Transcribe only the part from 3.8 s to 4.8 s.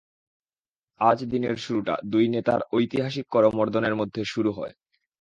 মধ্যে শুরু হয়।